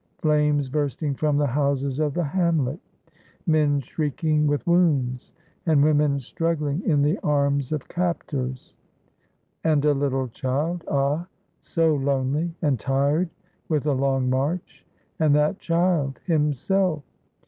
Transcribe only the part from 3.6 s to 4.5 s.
shrieking